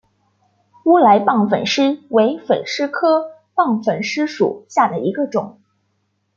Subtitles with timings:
[0.85, 5.59] 乌来棒粉虱为粉虱科棒粉虱属下的一个种。